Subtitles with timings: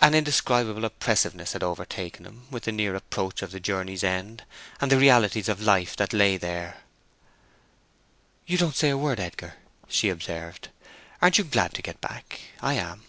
[0.00, 4.44] An indescribable oppressiveness had overtaken him with the near approach of the journey's end
[4.80, 6.78] and the realities of life that lay there.
[8.46, 10.68] "You don't say a word, Edgar," she observed.
[11.20, 12.40] "Aren't you glad to get back?
[12.62, 13.04] I am."